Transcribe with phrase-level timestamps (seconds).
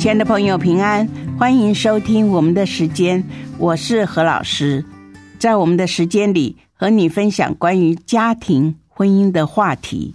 [0.00, 1.06] 亲爱的朋友，平安，
[1.38, 3.22] 欢迎收听我们的时间，
[3.58, 4.82] 我是何老师。
[5.38, 10.14] 在我们的时间里，和你分享关于家庭、婚姻的话题。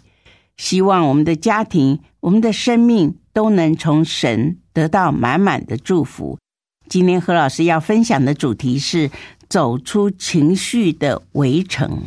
[0.58, 6.40] 希望我们的家庭、我们的生命都能从神得到满满的祝福。
[6.90, 9.12] 今天何老师要分享的主题是
[9.48, 12.02] 走出情绪的围城。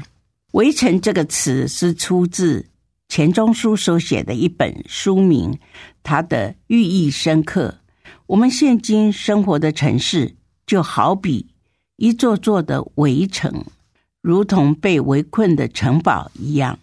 [0.51, 2.67] 围城这个词是出自。
[3.09, 5.59] 钱钟书所写的一本书名，
[6.03, 7.79] 它的寓意深刻。
[8.27, 11.47] 我们现今生活的城市，就好比
[11.97, 13.65] 一座座的围城，
[14.21, 16.79] 如同被围困的城堡一样。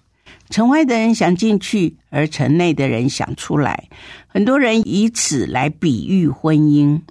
[0.49, 3.87] 城外的人想进去，而城内的人想出来。
[4.27, 7.01] 很多人以此来比喻婚姻。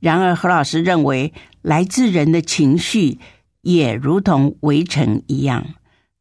[0.00, 3.18] 然而，何老师认为，来自人的情绪
[3.62, 5.66] 也如同围城一样，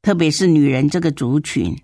[0.02, 1.76] 特别是女人这个族群。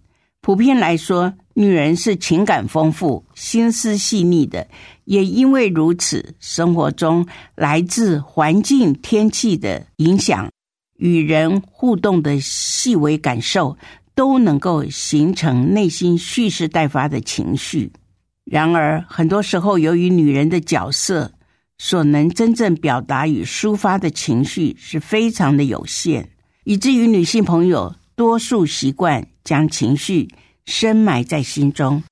[0.42, 4.68] 普遍来说，女人是情感丰富、心思细腻的。
[5.06, 10.50] 也因为如此，生活中来自环境、天气的影响，
[10.98, 13.78] 与人互动的细微感受，
[14.16, 17.92] 都能够形成内心蓄势待发的情绪。
[18.44, 21.32] 然而，很多时候，由于女人的角色
[21.78, 26.30] 所能真正表达与抒发的情绪是非常的有限，
[26.64, 27.96] 以至于女性朋友。
[28.14, 30.30] 多数习惯将情绪
[30.66, 32.04] 深埋在心中，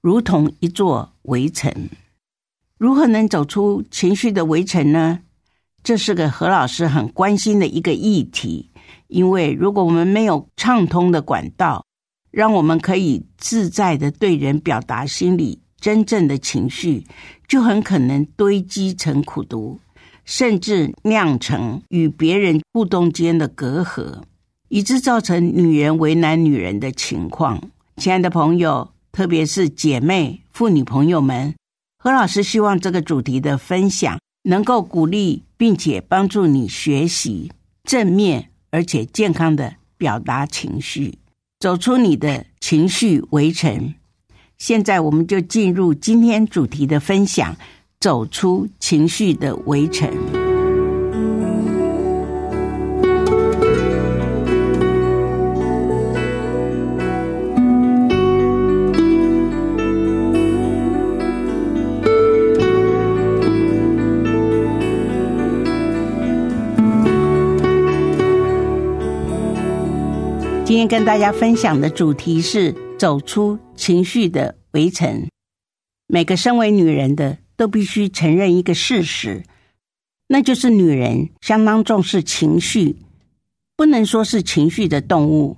[0.00, 1.88] 如同一座围城。
[2.78, 5.20] 如何能走出情绪的围城呢？
[5.82, 8.70] 这是个何老师很关心的一个议题。
[9.08, 11.84] 因为如果我们没有畅通的管道，
[12.30, 17.04] 让我们可以自在的对人表达心里真正的情绪，
[17.48, 19.80] 就很可能堆积成苦毒，
[20.24, 24.22] 甚至酿成与别人互动间的隔阂。
[24.68, 27.60] 以致造成女人为难女人的情况。
[27.96, 31.54] 亲爱的朋友，特别是姐妹、妇女朋友们，
[31.98, 37.50] 何老师希望这个主题的分享能够鼓励并且帮助你学习
[37.84, 41.18] 正面而且健康的表达情绪，
[41.58, 43.94] 走出你的情绪围城。
[44.58, 47.56] 现在，我们就进入今天主题的分享：
[48.00, 50.45] 走出情绪的围城。
[70.66, 75.28] 今天跟大家分享的主题是走出情绪的围城。
[76.08, 79.44] 每个身为女人的都必须承认一个事实，
[80.26, 82.96] 那就是女人相当重视情绪，
[83.76, 85.56] 不能说是情绪的动物，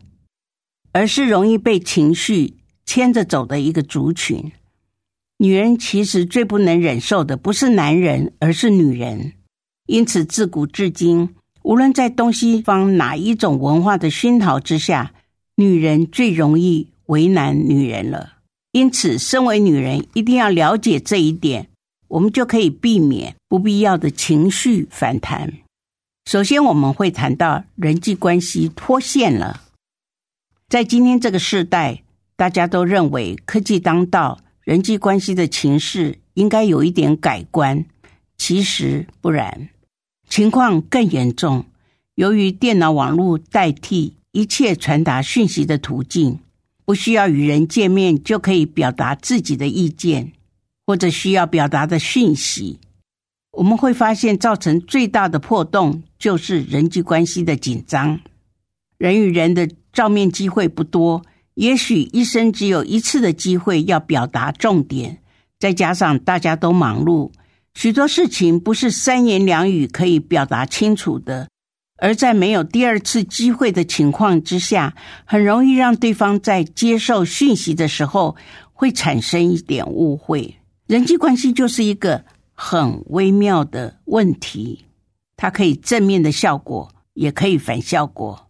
[0.93, 4.53] 而是容易被情绪牵着走的一个族群。
[5.39, 9.33] 女人其实最不能忍受的不是男人，而是女人。
[9.87, 11.31] 因此，自古至今。
[11.69, 15.13] 无论在东西方哪一种文化的熏陶之下，
[15.57, 18.37] 女人最容易为难女人了。
[18.73, 21.69] 因此，身为女人，一定要了解这一点，
[22.09, 25.53] 我们就可以避免不必要的情绪反弹。
[26.25, 29.65] 首先，我们会谈到人际关系脱线了。
[30.71, 32.03] 在今天这个时代，
[32.35, 37.85] 大家都认为科技当道，人际关系的情势应该有一点改观。
[38.39, 39.69] 其实不然。
[40.29, 41.65] 情况更严重，
[42.15, 46.39] 由于电脑网络代替一切传达讯息的途径，
[46.85, 50.33] 不需要与人见面就可以表达自己的意见，
[50.87, 52.79] 或者需要表达的讯息，
[53.53, 58.21] 我们会发现造成最大的破洞就是人际关系的紧张。
[58.99, 61.25] 人与人的照面机会不多，
[61.55, 65.19] 也许一生只有一次的机会要表达重点，
[65.59, 67.31] 再加上大家都忙碌。
[67.79, 71.49] 许多事情不是三言两语可以表达清楚的，
[71.99, 78.35] 而在没有第二次机会的情况之下，很容易让对方在接受讯息的时候
[78.73, 80.57] 会产生一点误会。
[80.89, 84.87] 人际关系就是一个很微妙的问题，
[85.37, 88.49] 它可以正面的效果，也可以反效果。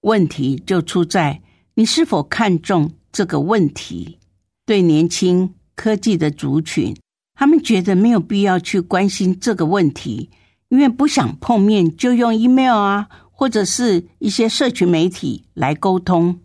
[0.00, 1.40] 问题就出在
[1.74, 4.18] 你是否看重这个问题。
[4.66, 6.96] 对年轻科技的族群。
[7.36, 10.30] 他们觉得没有必要去关心这个问题，
[10.70, 16.40] 因为不想碰面，就用 email 啊，或者是一些社群媒体来沟通。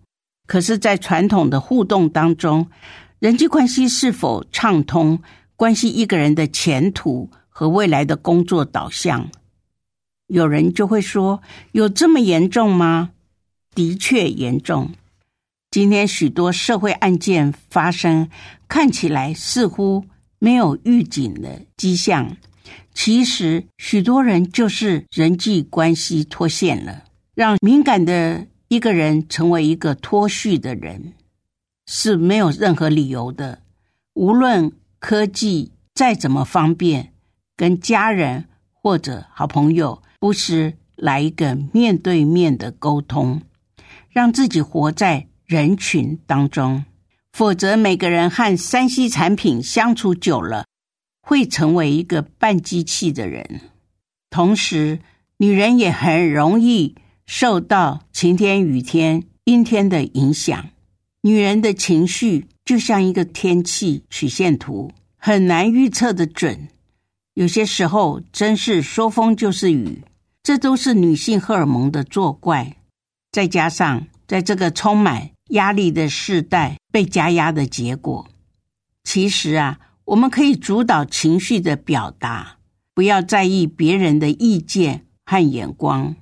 [0.45, 2.67] 可是，在传统的互动当中，
[3.19, 5.19] 人际关系是否畅通，
[5.55, 9.29] 关系一个人的前途和未来的工作导向。
[10.27, 11.41] 有人就会说
[11.71, 13.11] ：“有这么严重吗？”
[13.73, 14.91] 的确严重。
[15.69, 18.29] 今天许多社会案件发生，
[18.67, 20.03] 看起来似乎
[20.43, 22.35] 没有预警的迹象，
[22.95, 27.03] 其实许多人就是人际关系脱线了，
[27.35, 31.13] 让敏感的一个人成为一个脱序的人，
[31.85, 33.61] 是没有任何理由的。
[34.15, 37.13] 无论科技再怎么方便，
[37.55, 43.43] 跟家人或者好朋友不时来一个面对面的沟通，
[44.09, 45.27] 让自己活在。
[45.45, 46.85] 人群当中，
[47.31, 50.65] 否则每个人和山西产品相处久了，
[51.21, 53.61] 会成为一个半机器的人。
[54.29, 54.99] 同时，
[55.37, 56.95] 女人也很容易
[57.25, 60.69] 受到晴天、雨天、阴天的影响。
[61.21, 66.67] 女人的情绪就像一个天气曲线图，很难预测的准。
[67.35, 70.01] 有些时候，真是说风就是雨，
[70.43, 72.75] 这都是女性荷尔蒙的作怪。
[73.31, 78.27] 再加上在这个充满压力的世代被加压的结果，
[79.03, 82.57] 其实啊，我们可以主导情绪的表达，
[82.93, 86.15] 不要在意别人的意见和眼光。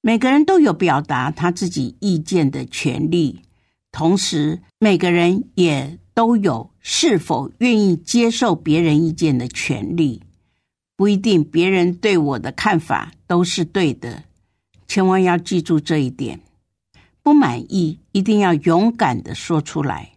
[0.00, 3.42] 每个人都有表达他自己意见的权利，
[3.92, 10.22] 同时每个人也都有是否愿意接受别人意见的权利。
[10.96, 14.24] 不一定别人对我的看法都是对的，
[14.86, 16.40] 千万要记住这一点。
[17.22, 20.12] 不满意，一定要勇敢的说出来。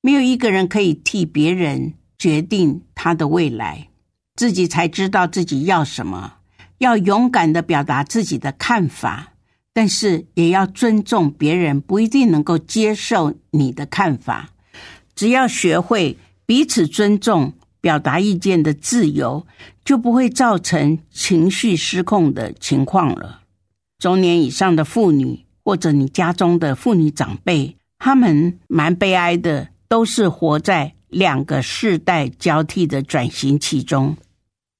[0.00, 3.88] 没有一个人可以替别人决定他的未来，
[4.36, 6.34] 自己才知道自己要什么。
[6.78, 9.34] 要勇敢的表达自己的看法，
[9.72, 14.50] 但是也要尊重别人不一定能够接受你的看法。
[15.14, 19.46] 只要学会彼此尊重、表达意见的自由，
[19.84, 23.42] 就不会造成情绪失控的情况了。
[23.98, 25.44] 中年以上的妇女。
[25.64, 34.16] 或者你家中的妇女长辈，他们蛮悲哀的，都是活在两个世代交替的转型期中。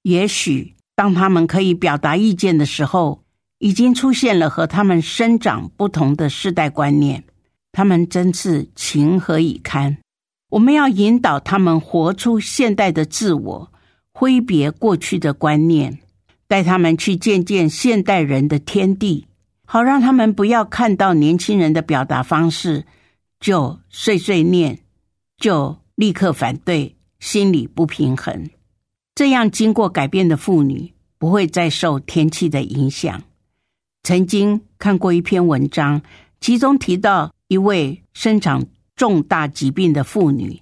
[0.03, 3.23] 也许当他们可以表达意见的时候，
[3.59, 7.23] 已经出现了和他们生长不同的世代观念。
[7.71, 9.97] 他们真是情何以堪！
[10.51, 13.73] 我们要引导他们活出现代的自我，
[14.13, 16.01] 挥别过去的观念，
[16.47, 19.27] 带他们去见见现代人的天地。
[19.73, 22.85] 好让他们不要看到年轻人的表达方式
[23.41, 24.81] 就碎碎念，
[25.39, 28.51] 就立刻反对，心里不平衡。
[29.15, 33.23] 这样经过改变的妇女不会再受天气的影响。
[34.03, 36.03] 曾经看过一篇文章，
[36.39, 40.61] 其中提到一位生长重大疾病的妇女，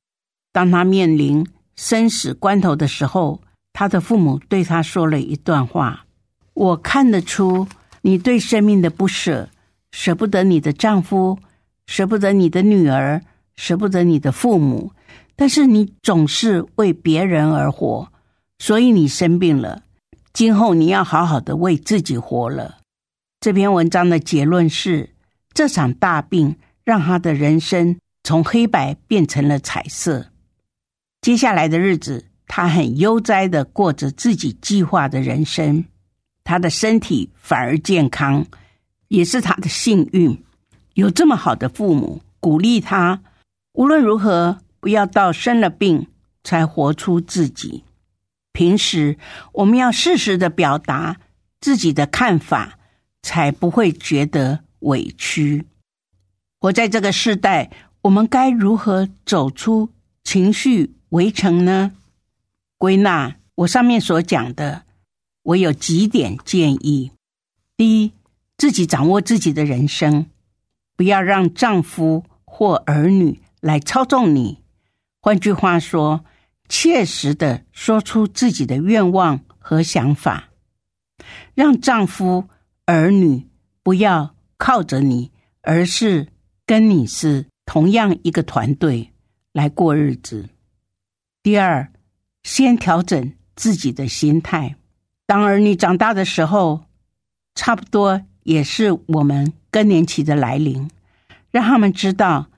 [0.52, 3.42] 当她面临生死关头的时候，
[3.72, 6.06] 她的父母对她说了一段话
[6.54, 7.66] ：“我看得出。”
[8.02, 9.50] 你对生命的不舍，
[9.92, 11.38] 舍不得你的丈夫，
[11.86, 13.22] 舍不得你的女儿，
[13.56, 14.92] 舍不得你的父母，
[15.36, 18.10] 但是你总是为别人而活，
[18.58, 19.82] 所以你生病了。
[20.32, 22.78] 今后你要好好的为自己活了。
[23.40, 25.10] 这篇文章的结论是：
[25.52, 30.28] 这场大病让他的人生从黑白变成了彩色。
[31.20, 35.84] 接下来的日子，他很悠哉的过着自己计划的人生。
[36.44, 38.46] 他的身体反而健康，
[39.08, 40.42] 也是他的幸运，
[40.94, 43.22] 有这么好的父母鼓励他。
[43.72, 46.08] 无论如何，不要到生了病
[46.42, 47.84] 才活出自己。
[48.52, 49.16] 平时
[49.52, 51.18] 我们要适时的表达
[51.60, 52.78] 自己的看法，
[53.22, 55.66] 才不会觉得委屈。
[56.58, 57.70] 活在这个时代，
[58.02, 59.90] 我们该如何走出
[60.24, 61.92] 情绪围城呢？
[62.76, 64.82] 归纳我上面所讲的。
[65.42, 67.12] 我有几点建议：
[67.76, 68.12] 第一，
[68.58, 70.26] 自己掌握自己的人生，
[70.96, 74.58] 不要让丈夫或儿女来操纵你。
[75.22, 76.24] 换句话说，
[76.68, 80.50] 切实的说出自己的愿望和想法，
[81.54, 82.48] 让丈夫、
[82.84, 83.46] 儿女
[83.82, 85.30] 不要靠着你，
[85.62, 86.28] 而是
[86.66, 89.10] 跟你是同样一个团队
[89.52, 90.50] 来过日子。
[91.42, 91.90] 第二，
[92.42, 94.76] 先调整自己的心态。
[95.30, 96.86] 当儿女长大的时候，
[97.54, 100.90] 差不多也是我们更年期的来临。
[101.52, 102.48] 让他们知道，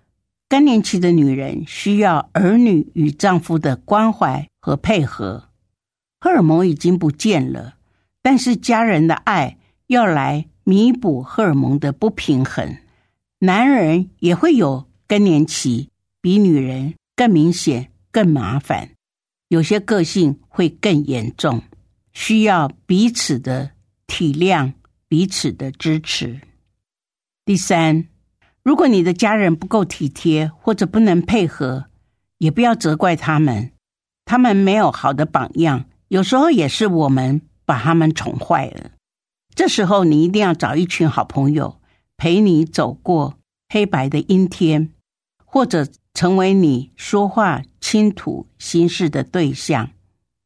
[0.48, 5.50] 更年期的女人需要儿女与丈夫的关怀和配合。
[6.18, 7.74] 荷尔蒙已经不见了，
[8.22, 12.78] 但是家人的爱要来弥补荷尔蒙的不平衡。
[13.40, 15.90] 男人也会有更年期，
[16.22, 18.92] 比女人更明显、更麻烦，
[19.48, 21.60] 有些个性会更严重，
[22.12, 23.70] 需要彼此的
[24.06, 24.72] 体谅、
[25.08, 26.40] 彼此的支持。
[27.44, 28.08] 第三，
[28.62, 31.86] 如果你的家人不够体贴或者不能配合，
[32.38, 33.72] 也不要责怪他们，
[34.24, 38.90] 他们没有好的榜样，有时候也是我们把他们宠坏了。
[39.54, 41.78] 这时候，你一定要找一群好朋友。
[42.18, 43.36] 陪你走过
[43.68, 44.90] 黑白的阴天，
[45.44, 49.90] 或者成为你说话倾吐心事的对象，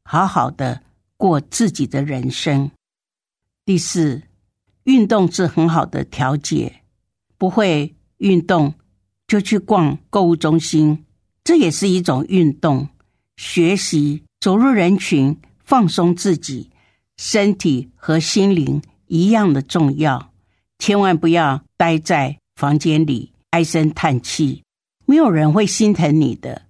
[0.03, 0.81] 好好的
[1.17, 2.71] 过自己的人生。
[3.65, 4.23] 第四，
[4.85, 6.83] 运动是很好的调节，
[7.37, 8.75] 不会运动
[9.27, 11.05] 就去逛购物中心，
[11.43, 12.89] 这也是一种运动。
[13.37, 16.71] 学习走入人群，放松自己，
[17.17, 20.33] 身体和心灵一样的重要。
[20.79, 24.63] 千万不要待在房间里唉声叹气，
[25.05, 26.63] 没有人会心疼你的。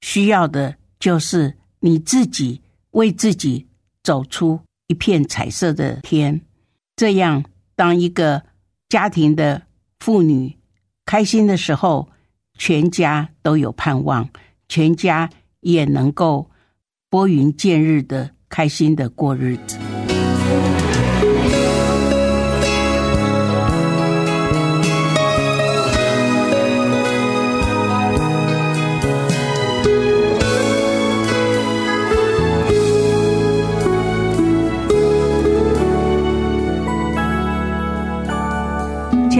[0.00, 3.66] 需要的就是你自己为自己
[4.02, 6.40] 走出一片彩色的天。
[6.96, 7.44] 这样，
[7.74, 8.42] 当一个
[8.88, 9.62] 家庭的
[10.00, 10.56] 妇女
[11.06, 12.08] 开心的时候，
[12.58, 14.28] 全家都有盼望，
[14.68, 15.30] 全家
[15.60, 16.50] 也能够
[17.08, 19.78] 拨云见日的开心的过日子。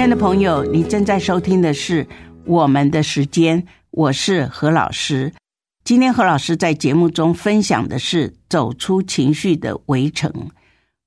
[0.02, 2.04] 亲爱的朋友，你正在收听的是
[2.44, 5.32] 《我们的时间》，我是何老师。
[5.84, 10.50] 今天何老师在节目中分享的是走出情绪的围城。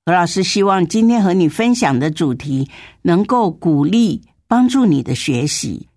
[0.06, 2.70] 何老师希望今天和你分享的主题
[3.02, 5.88] 能够鼓励、帮助你的学习，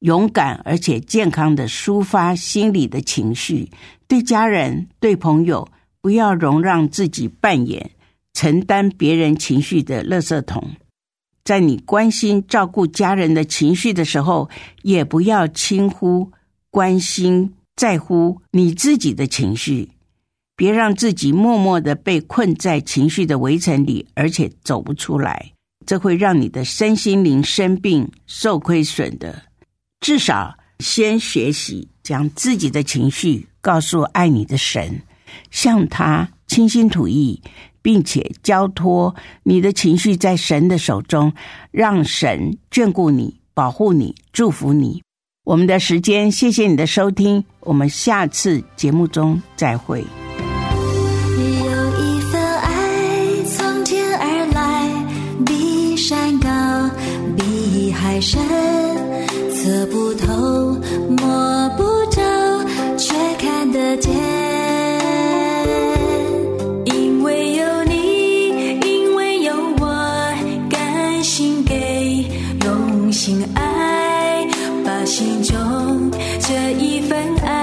[0.00, 3.70] 勇敢而且健康的抒发心里的情绪。
[4.08, 5.68] 对家人、对朋友，
[6.00, 7.92] 不要容让自己扮演
[8.32, 10.68] 承担别人情绪的垃圾桶。
[11.48, 14.50] 在你关心照顾家人的情绪的时候，
[14.82, 16.30] 也不要轻忽
[16.70, 19.88] 关心在乎你自己的情绪，
[20.54, 25.52] 别让自己默默的被困在情绪的围城里，而且走不出来，
[25.86, 29.44] 这会让你的身心灵生病受亏损的。
[30.02, 35.00] 至少先学习将自己的情绪告诉爱你的神，
[35.50, 37.40] 向他倾心吐意。
[37.82, 41.32] 并且交托你的情绪在神的手中，
[41.70, 45.02] 让神眷顾你、保护你、祝福你。
[45.44, 50.04] 我们的时间，谢谢你的收听，我们下次节目中再会。
[75.08, 77.57] 心中这一份爱。